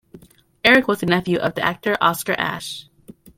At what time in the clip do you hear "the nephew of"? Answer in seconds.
1.01-1.53